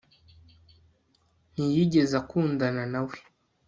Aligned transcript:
Ntiyigeze 1.53 2.13
akundana 2.21 2.83
na 2.93 3.01
we 3.07 3.15